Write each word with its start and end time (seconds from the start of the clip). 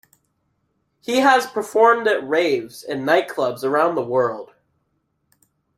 He 1.01 1.17
has 1.19 1.45
performed 1.45 2.07
at 2.07 2.27
raves 2.27 2.81
and 2.83 3.07
nightclubs 3.07 3.63
around 3.63 3.93
the 3.93 4.01
world. 4.01 4.49